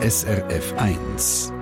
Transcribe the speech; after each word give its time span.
SRF 0.00 0.74
1. 0.76 1.52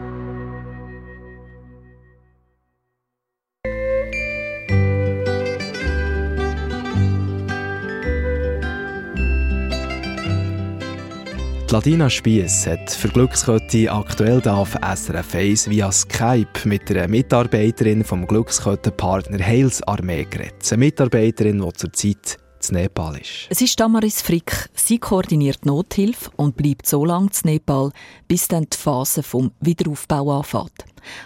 Die 11.69 11.73
Ladina 11.73 12.11
Spiess 12.11 12.67
hat 12.67 12.91
für 12.91 13.09
Glückskette 13.09 13.91
aktuell 13.91 14.47
auf 14.47 14.77
SRF 14.83 15.35
1 15.35 15.71
via 15.71 15.91
Skype 15.91 16.47
mit 16.67 16.91
einer 16.91 17.09
Mitarbeiterin 17.09 18.05
vom 18.05 18.27
Glückskette-Partner 18.27 19.43
Hales 19.43 19.83
Armee 19.85 20.25
geredet. 20.25 20.57
Eine 20.71 20.79
Mitarbeiterin, 20.79 21.63
die 21.63 21.73
zurzeit 21.73 22.37
in 22.71 22.77
Nepal 22.77 23.19
ist. 23.19 23.47
Es 23.51 23.61
ist 23.61 23.79
Damaris 23.79 24.23
Frick. 24.23 24.69
Sie 24.75 24.99
koordiniert 24.99 25.65
Nothilfe 25.67 26.31
und 26.37 26.57
bleibt 26.57 26.87
so 26.87 27.05
lange 27.05 27.31
in 27.45 27.53
Nepal, 27.53 27.93
bis 28.29 28.49
dann 28.49 28.67
die 28.73 28.77
Phase 28.77 29.23
vom 29.23 29.53
Wiederaufbau 29.61 30.39
anfängt. 30.39 30.85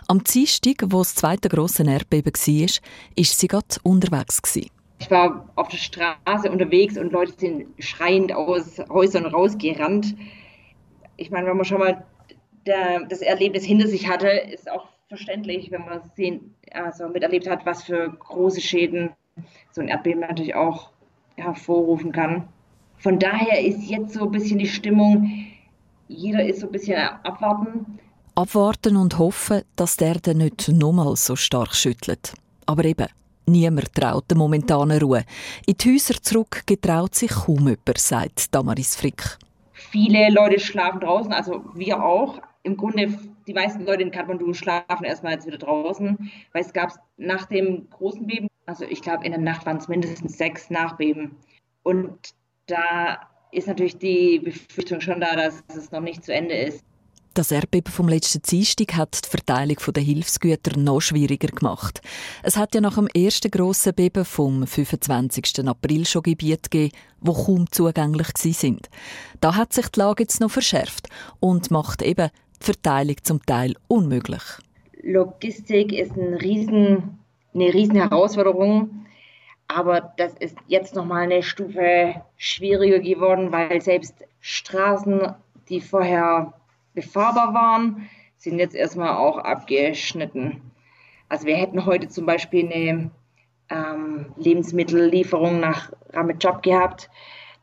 Am 0.08 0.22
Dienstag, 0.24 0.82
wo 0.86 0.98
das 0.98 1.14
zweite 1.14 1.48
grosse 1.48 1.84
Erdbeben 1.84 2.32
war, 2.32 2.40
war 2.42 3.24
sie 3.24 3.48
gerade 3.48 3.66
unterwegs. 3.82 4.42
Gewesen. 4.42 4.70
Ich 4.98 5.10
war 5.10 5.50
auf 5.56 5.68
der 5.68 5.78
Straße 5.78 6.50
unterwegs 6.50 6.98
und 6.98 7.12
Leute 7.12 7.32
sind 7.32 7.66
schreiend 7.78 8.32
aus 8.32 8.78
Häusern 8.90 9.24
rausgerannt. 9.24 10.14
Ich 11.16 11.30
meine, 11.30 11.46
wenn 11.46 11.56
man 11.56 11.64
schon 11.64 11.78
mal 11.80 12.04
das 12.64 13.22
Erlebnis 13.22 13.64
hinter 13.64 13.88
sich 13.88 14.08
hatte, 14.08 14.28
ist 14.28 14.70
auch 14.70 14.86
verständlich, 15.08 15.70
wenn 15.70 15.86
man 15.86 16.02
sehen, 16.14 16.54
also 16.70 17.08
miterlebt 17.08 17.48
hat, 17.48 17.64
was 17.64 17.82
für 17.82 18.10
große 18.10 18.60
Schäden 18.60 19.10
so 19.72 19.80
ein 19.80 19.88
Erdbeben 19.88 20.20
natürlich 20.20 20.54
auch 20.54 20.90
hervorrufen 21.40 22.12
kann. 22.12 22.48
Von 22.98 23.18
daher 23.18 23.64
ist 23.64 23.82
jetzt 23.82 24.14
so 24.14 24.24
ein 24.24 24.30
bisschen 24.30 24.58
die 24.58 24.68
Stimmung, 24.68 25.30
jeder 26.08 26.44
ist 26.44 26.60
so 26.60 26.66
ein 26.66 26.72
bisschen 26.72 26.98
abwarten. 27.22 27.98
Abwarten 28.34 28.96
und 28.96 29.18
hoffen, 29.18 29.62
dass 29.76 29.96
der 29.96 30.08
Erde 30.08 30.34
nicht 30.34 30.68
nochmal 30.68 31.16
so 31.16 31.36
stark 31.36 31.74
schüttelt. 31.74 32.34
Aber 32.66 32.84
eben, 32.84 33.08
Niemand 33.50 33.92
traut 33.94 34.30
der 34.30 34.38
momentanen 34.38 35.00
Ruhe. 35.00 35.24
In 35.66 35.74
die 35.76 35.92
Häuser 35.92 36.22
zurück 36.22 36.62
getraut 36.66 37.16
sich 37.16 37.30
kaum 37.30 37.66
jemand, 37.66 37.98
sagt 37.98 38.54
Damaris 38.54 38.94
Frick. 38.94 39.38
Viele 39.72 40.30
Leute 40.30 40.60
schlafen 40.60 41.00
draußen, 41.00 41.32
also 41.32 41.64
wir 41.74 42.00
auch. 42.00 42.38
Im 42.62 42.76
Grunde, 42.76 43.18
die 43.46 43.54
meisten 43.54 43.86
Leute 43.86 44.02
in 44.02 44.10
Kathmandu 44.10 44.52
schlafen 44.52 45.04
erstmal 45.04 45.32
jetzt 45.32 45.46
wieder 45.46 45.58
draußen, 45.58 46.30
weil 46.52 46.62
es 46.62 46.72
gab 46.72 46.92
nach 47.16 47.46
dem 47.46 47.88
großen 47.88 48.26
Beben, 48.26 48.48
also 48.66 48.84
ich 48.84 49.00
glaube 49.00 49.24
in 49.24 49.32
der 49.32 49.40
Nacht 49.40 49.64
waren 49.64 49.78
es 49.78 49.88
mindestens 49.88 50.36
sechs 50.36 50.68
Nachbeben. 50.68 51.36
Und 51.82 52.34
da 52.66 53.20
ist 53.50 53.66
natürlich 53.66 53.96
die 53.98 54.38
Befürchtung 54.40 55.00
schon 55.00 55.20
da, 55.20 55.34
dass 55.36 55.62
es 55.74 55.90
noch 55.90 56.00
nicht 56.00 56.24
zu 56.24 56.34
Ende 56.34 56.54
ist. 56.54 56.84
Das 57.32 57.52
Erdbeben 57.52 57.92
vom 57.92 58.08
letzten 58.08 58.42
Dienstag 58.42 58.96
hat 58.96 59.24
die 59.24 59.28
Verteilung 59.28 59.76
der 59.94 60.02
Hilfsgüter 60.02 60.76
noch 60.76 61.00
schwieriger 61.00 61.48
gemacht. 61.48 62.02
Es 62.42 62.56
hat 62.56 62.74
ja 62.74 62.80
nach 62.80 62.96
dem 62.96 63.06
ersten 63.06 63.52
grossen 63.52 63.94
Beben 63.94 64.24
vom 64.24 64.66
25. 64.66 65.66
April 65.66 66.06
schon 66.06 66.24
Gebiete 66.24 66.68
gegeben, 66.68 66.92
wo 67.20 67.32
kaum 67.32 67.70
zugänglich 67.70 68.36
sind. 68.36 68.90
Da 69.40 69.54
hat 69.54 69.72
sich 69.72 69.86
die 69.88 70.00
Lage 70.00 70.24
jetzt 70.24 70.40
noch 70.40 70.50
verschärft 70.50 71.08
und 71.38 71.70
macht 71.70 72.02
eben 72.02 72.30
die 72.60 72.64
Verteilung 72.64 73.16
zum 73.22 73.44
Teil 73.44 73.74
unmöglich. 73.88 74.42
Logistik 75.02 75.92
ist 75.92 76.16
ein 76.16 76.34
riesen, 76.34 77.18
eine 77.54 77.72
riesen 77.72 77.96
Herausforderung, 77.96 79.06
aber 79.68 80.12
das 80.16 80.34
ist 80.34 80.56
jetzt 80.66 80.94
noch 80.94 81.04
mal 81.04 81.22
eine 81.22 81.42
Stufe 81.42 82.22
schwieriger 82.36 82.98
geworden, 82.98 83.52
weil 83.52 83.80
selbst 83.80 84.14
Straßen, 84.40 85.32
die 85.68 85.80
vorher 85.80 86.52
befahrbar 86.94 87.54
waren, 87.54 88.08
sind 88.36 88.58
jetzt 88.58 88.74
erstmal 88.74 89.16
auch 89.16 89.38
abgeschnitten. 89.38 90.60
Also 91.28 91.46
wir 91.46 91.56
hätten 91.56 91.86
heute 91.86 92.08
zum 92.08 92.26
Beispiel 92.26 92.66
eine 92.66 93.10
ähm, 93.70 94.26
Lebensmittellieferung 94.36 95.60
nach 95.60 95.92
Ramechab 96.12 96.62
gehabt. 96.62 97.08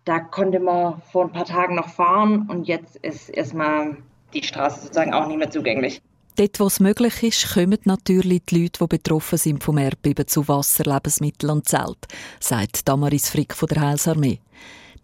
Da 0.05 0.19
konnte 0.19 0.59
man 0.59 1.01
vor 1.01 1.25
ein 1.25 1.31
paar 1.31 1.45
Tagen 1.45 1.75
noch 1.75 1.89
fahren 1.89 2.47
und 2.49 2.67
jetzt 2.67 2.95
ist 2.97 3.29
erstmal 3.29 3.97
die 4.33 4.43
Straße 4.43 4.81
sozusagen 4.81 5.13
auch 5.13 5.27
nicht 5.27 5.37
mehr 5.37 5.49
zugänglich. 5.49 6.01
Dort, 6.35 6.59
wo 6.59 6.67
es 6.67 6.79
möglich 6.79 7.23
ist, 7.23 7.53
kommen 7.55 7.79
natürlich 7.85 8.43
die 8.45 8.61
Leute, 8.61 8.79
die 8.79 8.87
betroffen 8.87 9.39
sind 9.39 9.63
vom 9.63 9.79
Erdbeben, 9.79 10.27
zu 10.27 10.47
Wasser, 10.47 10.83
Lebensmitteln 10.83 11.51
und 11.51 11.67
Zelt, 11.67 11.97
sagt 12.39 12.87
Damaris 12.87 13.29
Frick 13.29 13.55
von 13.55 13.67
der 13.69 13.81
Heilsarmee. 13.81 14.39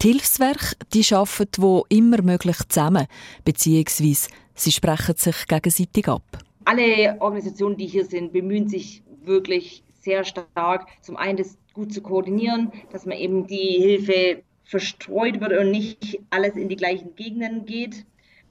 Die 0.00 0.12
Hilfswerke 0.12 0.76
die 0.92 1.04
arbeiten 1.12 1.62
wo 1.62 1.86
immer 1.88 2.22
möglich 2.22 2.56
zusammen, 2.68 3.06
beziehungsweise 3.44 4.28
sie 4.54 4.70
sprechen 4.70 5.16
sich 5.16 5.46
gegenseitig 5.48 6.06
ab. 6.08 6.22
Alle 6.66 7.16
Organisationen, 7.20 7.76
die 7.76 7.86
hier 7.86 8.04
sind, 8.04 8.32
bemühen 8.32 8.68
sich 8.68 9.02
wirklich 9.24 9.82
sehr 10.00 10.24
stark, 10.24 10.86
zum 11.02 11.16
einen 11.16 11.38
das 11.38 11.58
gut 11.72 11.92
zu 11.92 12.00
koordinieren, 12.00 12.70
dass 12.92 13.06
man 13.06 13.18
eben 13.18 13.46
die 13.46 13.78
Hilfe 13.80 14.42
verstreut 14.64 15.40
wird 15.40 15.52
und 15.58 15.70
nicht 15.70 16.20
alles 16.30 16.56
in 16.56 16.68
die 16.68 16.76
gleichen 16.76 17.14
Gegenden 17.16 17.66
geht. 17.66 18.06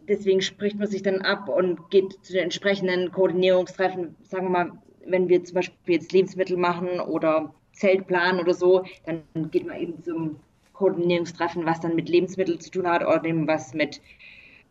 Deswegen 0.08 0.41
spricht 0.41 0.78
man 0.78 0.88
sich 0.88 1.02
dann 1.02 1.22
ab 1.22 1.47
und 1.50 1.90
geht 1.90 2.14
zu 2.24 2.34
den 2.34 2.44
entsprechenden 2.44 3.12
Koordinierungstreffen. 3.12 4.16
Sagen 4.24 4.46
wir 4.46 4.50
mal, 4.50 4.72
wenn 5.06 5.30
wir 5.30 5.44
zum 5.44 5.56
Beispiel 5.56 5.96
jetzt 5.96 6.12
Lebensmittel 6.12 6.58
machen 6.58 7.00
oder 7.00 7.53
Zeltplan 7.74 8.40
oder 8.40 8.53
so, 8.53 8.84
dann 9.06 9.24
geht 9.52 9.66
man 9.66 9.80
eben 9.80 10.03
zum 10.03 10.36
Koordinierungstreffen, 10.74 11.66
was 11.66 11.80
dann 11.80 11.96
mit 11.96 12.09
Lebensmitteln 12.09 12.59
zu 12.59 12.72
tun 12.72 12.88
hat 12.88 13.03
oder 13.03 13.19
dem, 13.19 13.47
was 13.47 13.74
mit 13.74 14.02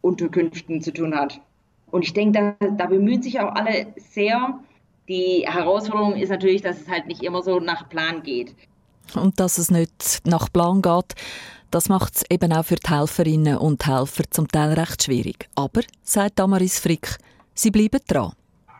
Unterkünften 0.00 0.82
zu 0.82 0.92
tun 0.92 1.14
hat. 1.14 1.40
Und 1.90 2.04
ich 2.04 2.12
denke, 2.12 2.56
da, 2.58 2.68
da 2.68 2.86
bemühen 2.86 3.22
sich 3.22 3.40
auch 3.40 3.54
alle 3.54 3.86
sehr. 3.96 4.60
Die 5.08 5.44
Herausforderung 5.46 6.16
ist 6.16 6.30
natürlich, 6.30 6.62
dass 6.62 6.80
es 6.80 6.88
halt 6.88 7.06
nicht 7.06 7.22
immer 7.22 7.42
so 7.42 7.60
nach 7.60 7.88
Plan 7.88 8.22
geht. 8.22 8.54
Und 9.14 9.38
dass 9.40 9.58
es 9.58 9.70
nicht 9.70 10.20
nach 10.24 10.52
Plan 10.52 10.82
geht, 10.82 11.14
das 11.70 11.88
macht 11.88 12.16
es 12.16 12.24
eben 12.30 12.52
auch 12.52 12.64
für 12.64 12.76
die 12.76 12.90
Helferinnen 12.90 13.56
und 13.56 13.86
Helfer 13.86 14.24
zum 14.30 14.48
Teil 14.48 14.74
recht 14.74 15.02
schwierig. 15.02 15.48
Aber, 15.54 15.80
sagt 16.02 16.38
Damaris 16.38 16.78
Frick, 16.78 17.16
sie 17.54 17.70
bleiben 17.70 18.00
dran. 18.06 18.32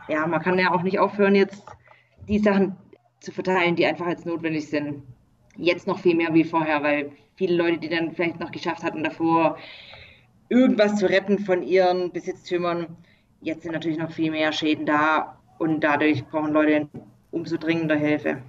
Ja, 0.09 0.27
man 0.27 0.43
kann 0.43 0.59
ja 0.59 0.73
auch 0.73 0.83
nicht 0.83 0.99
aufhören, 0.99 1.35
jetzt 1.35 1.63
die 2.29 2.39
Sachen 2.39 2.77
zu 3.21 3.33
verteilen, 3.33 3.77
die 3.77 3.87
einfach 3.87 4.09
jetzt 4.09 4.27
notwendig 4.27 4.69
sind. 4.69 5.03
Jetzt 5.57 5.87
noch 5.87 6.01
viel 6.01 6.17
mehr 6.17 6.35
wie 6.35 6.45
vorher, 6.45 6.83
weil 6.83 7.13
viele 7.37 7.57
Leute, 7.57 7.79
die 7.79 7.89
dann 7.89 8.13
vielleicht 8.13 8.41
noch 8.41 8.51
geschafft 8.51 8.83
hatten 8.83 9.05
davor, 9.05 9.57
irgendwas 10.49 10.97
zu 10.97 11.09
retten 11.09 11.39
von 11.39 11.63
ihren 11.63 12.13
Besitztümern, 12.13 12.87
jetzt 13.41 13.63
sind 13.63 13.73
natürlich 13.73 13.99
noch 13.99 14.11
viel 14.11 14.31
mehr 14.31 14.53
Schäden 14.53 14.87
da 14.87 15.39
und 15.59 15.81
dadurch 15.81 16.25
brauchen 16.27 16.53
Leute 16.53 16.89
umso 17.31 17.57
dringender 17.57 17.97
Hilfe. 17.97 18.43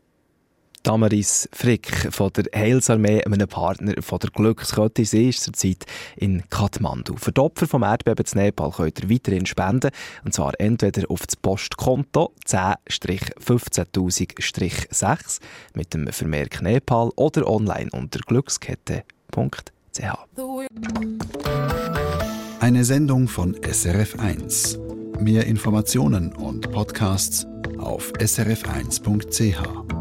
Damaris 0.84 1.50
Frick 1.54 2.14
von 2.14 2.32
der 2.34 2.44
Heilsarmee, 2.54 3.24
einem 3.24 3.48
Partner 3.48 3.94
von 4.02 4.20
der 4.20 4.30
Glückskette. 4.32 5.06
Sie 5.06 5.30
ist 5.30 5.42
zurzeit 5.42 5.86
in 6.18 6.44
Kathmandu. 6.50 7.16
Für 7.16 7.32
die 7.32 7.40
Opfer 7.40 7.68
vom 7.68 7.84
Erdbeben 7.84 8.26
in 8.34 8.42
Nepal 8.42 8.72
könnt 8.72 9.02
ihr 9.02 9.10
weiterhin 9.10 9.46
spenden. 9.46 9.92
Und 10.26 10.34
zwar 10.34 10.52
entweder 10.60 11.10
auf 11.10 11.26
das 11.26 11.38
Postkonto 11.38 12.34
10-15000-6 12.46 15.40
mit 15.74 15.94
dem 15.94 16.08
Vermerk 16.08 16.62
Nepal 16.62 17.12
oder 17.16 17.48
online 17.48 17.90
unter 17.94 18.20
glückskette.ch. 18.20 19.06
Eine 22.60 22.84
Sendung 22.84 23.30
von 23.30 23.56
SRF1. 23.56 24.78
Mehr 25.22 25.48
Informationen 25.48 26.34
und 26.34 26.70
Podcasts 26.72 27.48
auf 27.78 28.12
srf1.ch. 28.14 29.93